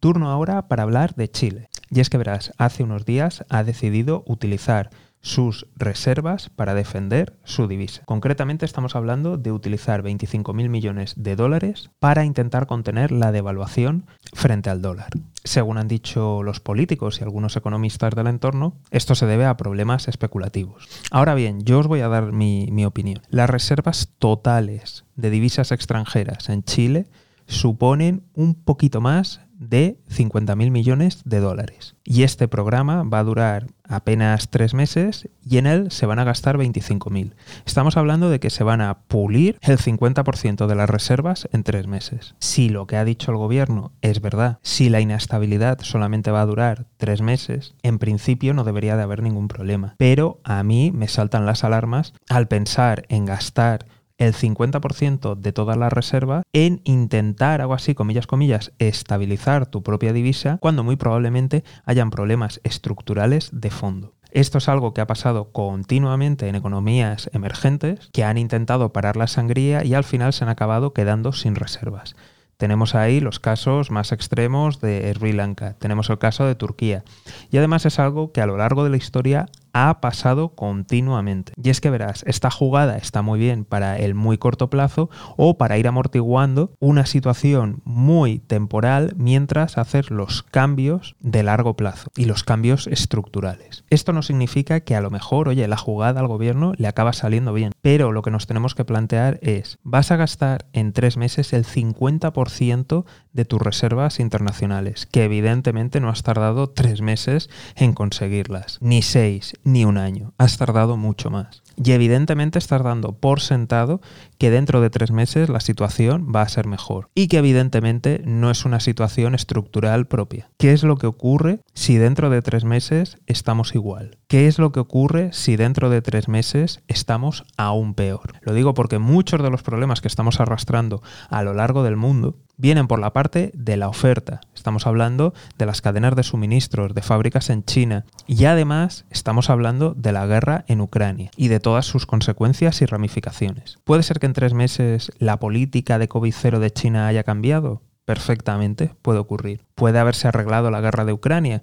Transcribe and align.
Turno 0.00 0.30
ahora 0.30 0.66
para 0.66 0.82
hablar 0.82 1.14
de 1.14 1.30
Chile. 1.30 1.68
Y 1.90 2.00
es 2.00 2.08
que 2.08 2.16
verás, 2.16 2.52
hace 2.56 2.82
unos 2.82 3.04
días 3.04 3.44
ha 3.50 3.62
decidido 3.64 4.24
utilizar 4.26 4.88
sus 5.20 5.66
reservas 5.76 6.48
para 6.48 6.72
defender 6.72 7.38
su 7.44 7.68
divisa. 7.68 8.02
Concretamente 8.06 8.64
estamos 8.64 8.96
hablando 8.96 9.36
de 9.36 9.52
utilizar 9.52 10.02
25.000 10.02 10.70
millones 10.70 11.14
de 11.18 11.36
dólares 11.36 11.90
para 11.98 12.24
intentar 12.24 12.66
contener 12.66 13.12
la 13.12 13.30
devaluación 13.30 14.06
frente 14.32 14.70
al 14.70 14.80
dólar. 14.80 15.10
Según 15.44 15.76
han 15.76 15.88
dicho 15.88 16.42
los 16.42 16.60
políticos 16.60 17.20
y 17.20 17.24
algunos 17.24 17.56
economistas 17.56 18.14
del 18.14 18.28
entorno, 18.28 18.78
esto 18.90 19.14
se 19.14 19.26
debe 19.26 19.44
a 19.44 19.58
problemas 19.58 20.08
especulativos. 20.08 20.88
Ahora 21.10 21.34
bien, 21.34 21.62
yo 21.64 21.80
os 21.80 21.86
voy 21.86 22.00
a 22.00 22.08
dar 22.08 22.32
mi, 22.32 22.68
mi 22.72 22.86
opinión. 22.86 23.20
Las 23.28 23.50
reservas 23.50 24.08
totales 24.18 25.04
de 25.16 25.28
divisas 25.28 25.72
extranjeras 25.72 26.48
en 26.48 26.62
Chile 26.62 27.08
suponen 27.46 28.22
un 28.32 28.54
poquito 28.54 29.02
más 29.02 29.42
de 29.60 29.98
50.000 30.08 30.70
millones 30.70 31.20
de 31.24 31.38
dólares. 31.38 31.94
Y 32.02 32.24
este 32.24 32.48
programa 32.48 33.04
va 33.04 33.20
a 33.20 33.24
durar 33.24 33.66
apenas 33.84 34.48
tres 34.50 34.72
meses 34.72 35.28
y 35.44 35.58
en 35.58 35.66
él 35.66 35.90
se 35.90 36.06
van 36.06 36.18
a 36.18 36.24
gastar 36.24 36.56
25.000. 36.56 37.34
Estamos 37.66 37.96
hablando 37.96 38.30
de 38.30 38.40
que 38.40 38.50
se 38.50 38.64
van 38.64 38.80
a 38.80 39.00
pulir 39.02 39.58
el 39.60 39.78
50% 39.78 40.66
de 40.66 40.74
las 40.74 40.88
reservas 40.88 41.48
en 41.52 41.62
tres 41.62 41.86
meses. 41.86 42.34
Si 42.38 42.68
lo 42.68 42.86
que 42.86 42.96
ha 42.96 43.04
dicho 43.04 43.30
el 43.30 43.36
gobierno 43.36 43.92
es 44.00 44.20
verdad, 44.20 44.58
si 44.62 44.88
la 44.88 45.00
inestabilidad 45.00 45.80
solamente 45.82 46.30
va 46.30 46.40
a 46.40 46.46
durar 46.46 46.86
tres 46.96 47.20
meses, 47.20 47.74
en 47.82 47.98
principio 47.98 48.54
no 48.54 48.64
debería 48.64 48.96
de 48.96 49.02
haber 49.02 49.22
ningún 49.22 49.48
problema. 49.48 49.94
Pero 49.98 50.40
a 50.42 50.62
mí 50.62 50.90
me 50.92 51.08
saltan 51.08 51.46
las 51.46 51.64
alarmas 51.64 52.14
al 52.28 52.48
pensar 52.48 53.04
en 53.08 53.26
gastar 53.26 53.86
el 54.20 54.34
50% 54.34 55.34
de 55.34 55.52
toda 55.52 55.76
la 55.76 55.88
reserva 55.88 56.42
en 56.52 56.82
intentar, 56.84 57.60
algo 57.60 57.74
así, 57.74 57.94
comillas, 57.94 58.26
comillas, 58.26 58.72
estabilizar 58.78 59.66
tu 59.66 59.82
propia 59.82 60.12
divisa 60.12 60.58
cuando 60.60 60.84
muy 60.84 60.96
probablemente 60.96 61.64
hayan 61.86 62.10
problemas 62.10 62.60
estructurales 62.62 63.48
de 63.52 63.70
fondo. 63.70 64.12
Esto 64.30 64.58
es 64.58 64.68
algo 64.68 64.94
que 64.94 65.00
ha 65.00 65.06
pasado 65.06 65.50
continuamente 65.52 66.48
en 66.48 66.54
economías 66.54 67.30
emergentes 67.32 68.10
que 68.12 68.22
han 68.22 68.38
intentado 68.38 68.92
parar 68.92 69.16
la 69.16 69.26
sangría 69.26 69.84
y 69.84 69.94
al 69.94 70.04
final 70.04 70.32
se 70.32 70.44
han 70.44 70.50
acabado 70.50 70.92
quedando 70.92 71.32
sin 71.32 71.56
reservas. 71.56 72.14
Tenemos 72.58 72.94
ahí 72.94 73.20
los 73.20 73.40
casos 73.40 73.90
más 73.90 74.12
extremos 74.12 74.82
de 74.82 75.10
Sri 75.14 75.32
Lanka, 75.32 75.78
tenemos 75.78 76.10
el 76.10 76.18
caso 76.18 76.44
de 76.44 76.54
Turquía. 76.54 77.04
Y 77.50 77.56
además 77.56 77.86
es 77.86 77.98
algo 77.98 78.32
que 78.32 78.42
a 78.42 78.46
lo 78.46 78.58
largo 78.58 78.84
de 78.84 78.90
la 78.90 78.98
historia 78.98 79.46
ha 79.72 80.00
pasado 80.00 80.54
continuamente. 80.54 81.52
Y 81.62 81.70
es 81.70 81.80
que 81.80 81.90
verás, 81.90 82.24
esta 82.26 82.50
jugada 82.50 82.96
está 82.96 83.22
muy 83.22 83.38
bien 83.38 83.64
para 83.64 83.98
el 83.98 84.14
muy 84.14 84.38
corto 84.38 84.70
plazo 84.70 85.10
o 85.36 85.58
para 85.58 85.78
ir 85.78 85.88
amortiguando 85.88 86.72
una 86.80 87.06
situación 87.06 87.82
muy 87.84 88.38
temporal 88.38 89.14
mientras 89.16 89.78
hacer 89.78 90.10
los 90.10 90.42
cambios 90.42 91.16
de 91.20 91.42
largo 91.42 91.74
plazo 91.74 92.10
y 92.16 92.24
los 92.24 92.44
cambios 92.44 92.86
estructurales. 92.86 93.84
Esto 93.90 94.12
no 94.12 94.22
significa 94.22 94.80
que 94.80 94.96
a 94.96 95.00
lo 95.00 95.10
mejor, 95.10 95.48
oye, 95.48 95.66
la 95.68 95.76
jugada 95.76 96.20
al 96.20 96.28
gobierno 96.28 96.72
le 96.76 96.88
acaba 96.88 97.12
saliendo 97.12 97.52
bien, 97.52 97.72
pero 97.82 98.12
lo 98.12 98.22
que 98.22 98.30
nos 98.30 98.46
tenemos 98.46 98.74
que 98.74 98.84
plantear 98.84 99.38
es, 99.42 99.78
vas 99.82 100.10
a 100.10 100.16
gastar 100.16 100.66
en 100.72 100.92
tres 100.92 101.16
meses 101.16 101.52
el 101.52 101.64
50% 101.64 103.04
de 103.32 103.44
tus 103.44 103.60
reservas 103.60 104.20
internacionales, 104.20 105.06
que 105.06 105.24
evidentemente 105.24 106.00
no 106.00 106.08
has 106.08 106.22
tardado 106.22 106.70
tres 106.70 107.00
meses 107.00 107.48
en 107.76 107.92
conseguirlas, 107.92 108.78
ni 108.80 109.02
seis, 109.02 109.54
ni 109.64 109.84
un 109.84 109.98
año, 109.98 110.32
has 110.38 110.58
tardado 110.58 110.96
mucho 110.96 111.30
más. 111.30 111.62
Y 111.82 111.92
evidentemente 111.92 112.58
estás 112.58 112.82
dando 112.82 113.12
por 113.12 113.40
sentado 113.40 114.00
que 114.38 114.50
dentro 114.50 114.80
de 114.80 114.90
tres 114.90 115.12
meses 115.12 115.48
la 115.48 115.60
situación 115.60 116.32
va 116.34 116.42
a 116.42 116.48
ser 116.48 116.66
mejor. 116.66 117.08
Y 117.14 117.28
que 117.28 117.38
evidentemente 117.38 118.22
no 118.24 118.50
es 118.50 118.64
una 118.64 118.80
situación 118.80 119.34
estructural 119.34 120.06
propia. 120.06 120.50
¿Qué 120.58 120.72
es 120.72 120.82
lo 120.82 120.96
que 120.96 121.06
ocurre 121.06 121.60
si 121.74 121.96
dentro 121.96 122.28
de 122.28 122.42
tres 122.42 122.64
meses 122.64 123.18
estamos 123.26 123.74
igual? 123.74 124.18
¿Qué 124.28 124.46
es 124.46 124.58
lo 124.58 124.72
que 124.72 124.80
ocurre 124.80 125.30
si 125.32 125.56
dentro 125.56 125.90
de 125.90 126.02
tres 126.02 126.28
meses 126.28 126.82
estamos 126.86 127.44
aún 127.56 127.94
peor? 127.94 128.34
Lo 128.42 128.52
digo 128.52 128.74
porque 128.74 128.98
muchos 128.98 129.42
de 129.42 129.50
los 129.50 129.62
problemas 129.62 130.00
que 130.00 130.08
estamos 130.08 130.40
arrastrando 130.40 131.02
a 131.28 131.42
lo 131.42 131.54
largo 131.54 131.82
del 131.82 131.96
mundo 131.96 132.36
vienen 132.60 132.86
por 132.86 132.98
la 132.98 133.12
parte 133.12 133.50
de 133.54 133.76
la 133.76 133.88
oferta. 133.88 134.40
Estamos 134.54 134.86
hablando 134.86 135.32
de 135.56 135.66
las 135.66 135.80
cadenas 135.80 136.14
de 136.14 136.22
suministros, 136.22 136.94
de 136.94 137.00
fábricas 137.02 137.48
en 137.48 137.64
China 137.64 138.04
y 138.26 138.44
además 138.44 139.06
estamos 139.10 139.48
hablando 139.48 139.94
de 139.94 140.12
la 140.12 140.26
guerra 140.26 140.64
en 140.68 140.82
Ucrania 140.82 141.30
y 141.36 141.48
de 141.48 141.58
todas 141.58 141.86
sus 141.86 142.04
consecuencias 142.04 142.82
y 142.82 142.86
ramificaciones. 142.86 143.78
¿Puede 143.84 144.02
ser 144.02 144.20
que 144.20 144.26
en 144.26 144.34
tres 144.34 144.52
meses 144.52 145.10
la 145.18 145.38
política 145.38 145.98
de 145.98 146.08
COVID-0 146.08 146.58
de 146.58 146.70
China 146.70 147.06
haya 147.06 147.24
cambiado? 147.24 147.82
Perfectamente, 148.04 148.94
puede 149.02 149.20
ocurrir. 149.20 149.64
¿Puede 149.74 149.98
haberse 149.98 150.28
arreglado 150.28 150.70
la 150.70 150.80
guerra 150.80 151.04
de 151.04 151.12
Ucrania? 151.12 151.62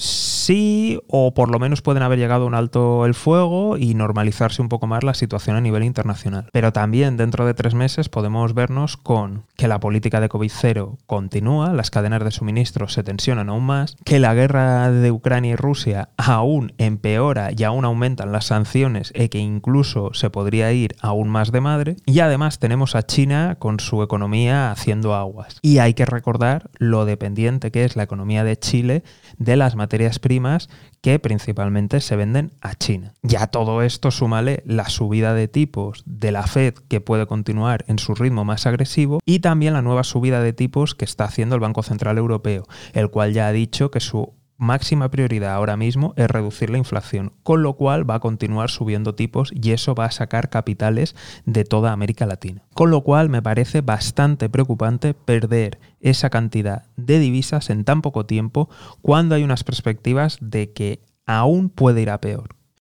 Sí, 0.00 0.98
o 1.08 1.34
por 1.34 1.50
lo 1.50 1.58
menos 1.58 1.82
pueden 1.82 2.02
haber 2.02 2.18
llegado 2.18 2.44
a 2.44 2.46
un 2.46 2.54
alto 2.54 3.06
el 3.06 3.14
fuego 3.14 3.76
y 3.76 3.94
normalizarse 3.94 4.62
un 4.62 4.68
poco 4.68 4.86
más 4.86 5.04
la 5.04 5.14
situación 5.14 5.56
a 5.56 5.60
nivel 5.60 5.84
internacional. 5.84 6.48
Pero 6.52 6.72
también 6.72 7.16
dentro 7.16 7.46
de 7.46 7.54
tres 7.54 7.74
meses 7.74 8.08
podemos 8.08 8.54
vernos 8.54 8.96
con 8.96 9.44
que 9.56 9.68
la 9.68 9.80
política 9.80 10.20
de 10.20 10.28
COVID-0 10.28 10.96
continúa, 11.06 11.72
las 11.72 11.90
cadenas 11.90 12.24
de 12.24 12.30
suministro 12.30 12.88
se 12.88 13.02
tensionan 13.02 13.48
aún 13.48 13.64
más, 13.64 13.96
que 14.04 14.18
la 14.18 14.34
guerra 14.34 14.90
de 14.90 15.10
Ucrania 15.10 15.52
y 15.52 15.56
Rusia 15.56 16.08
aún 16.16 16.72
empeora 16.78 17.50
y 17.56 17.62
aún 17.64 17.84
aumentan 17.84 18.32
las 18.32 18.46
sanciones 18.46 19.12
y 19.14 19.28
que 19.28 19.38
incluso 19.38 20.14
se 20.14 20.30
podría 20.30 20.72
ir 20.72 20.96
aún 21.00 21.28
más 21.28 21.52
de 21.52 21.60
madre. 21.60 21.96
Y 22.06 22.20
además 22.20 22.58
tenemos 22.58 22.94
a 22.94 23.04
China 23.04 23.56
con 23.58 23.80
su 23.80 24.02
economía 24.02 24.70
haciendo 24.70 25.14
aguas. 25.14 25.58
Y 25.62 25.78
hay 25.78 25.94
que 25.94 26.06
recordar 26.06 26.70
lo 26.78 27.04
dependiente 27.04 27.70
que 27.70 27.84
es 27.84 27.96
la 27.96 28.02
economía 28.02 28.44
de 28.44 28.58
Chile 28.58 29.04
de 29.38 29.56
las 29.56 29.76
materias 29.90 30.20
primas 30.20 30.68
que 31.00 31.18
principalmente 31.18 32.00
se 32.00 32.14
venden 32.14 32.52
a 32.60 32.76
China. 32.76 33.12
Ya 33.22 33.48
todo 33.48 33.82
esto 33.82 34.12
súmale 34.12 34.62
la 34.64 34.88
subida 34.88 35.34
de 35.34 35.48
tipos 35.48 36.04
de 36.06 36.30
la 36.30 36.46
Fed 36.46 36.74
que 36.88 37.00
puede 37.00 37.26
continuar 37.26 37.84
en 37.88 37.98
su 37.98 38.14
ritmo 38.14 38.44
más 38.44 38.66
agresivo 38.66 39.18
y 39.24 39.40
también 39.40 39.72
la 39.72 39.82
nueva 39.82 40.04
subida 40.04 40.40
de 40.42 40.52
tipos 40.52 40.94
que 40.94 41.04
está 41.04 41.24
haciendo 41.24 41.56
el 41.56 41.60
Banco 41.60 41.82
Central 41.82 42.18
Europeo, 42.18 42.68
el 42.92 43.10
cual 43.10 43.32
ya 43.32 43.48
ha 43.48 43.52
dicho 43.52 43.90
que 43.90 43.98
su 43.98 44.32
máxima 44.60 45.10
prioridad 45.10 45.54
ahora 45.54 45.76
mismo 45.76 46.12
es 46.16 46.28
reducir 46.30 46.70
la 46.70 46.78
inflación, 46.78 47.32
con 47.42 47.62
lo 47.62 47.72
cual 47.74 48.08
va 48.08 48.16
a 48.16 48.20
continuar 48.20 48.70
subiendo 48.70 49.14
tipos 49.14 49.50
y 49.54 49.72
eso 49.72 49.94
va 49.94 50.04
a 50.04 50.10
sacar 50.10 50.50
capitales 50.50 51.16
de 51.46 51.64
toda 51.64 51.92
América 51.92 52.26
Latina. 52.26 52.62
Con 52.74 52.90
lo 52.90 53.00
cual 53.00 53.30
me 53.30 53.42
parece 53.42 53.80
bastante 53.80 54.48
preocupante 54.48 55.14
perder 55.14 55.80
esa 56.00 56.28
cantidad 56.28 56.84
de 56.96 57.18
divisas 57.18 57.70
en 57.70 57.84
tan 57.84 58.02
poco 58.02 58.26
tiempo 58.26 58.68
cuando 59.00 59.34
hay 59.34 59.42
unas 59.42 59.64
perspectivas 59.64 60.36
de 60.40 60.72
que 60.72 61.02
aún 61.26 61.70
puede 61.70 62.02
ir 62.02 62.10
a 62.10 62.20
peor 62.20 62.59